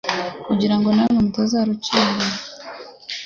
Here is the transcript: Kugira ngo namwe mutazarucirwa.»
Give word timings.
Kugira 0.45 0.75
ngo 0.77 0.87
namwe 0.95 1.19
mutazarucirwa.» 1.25 2.25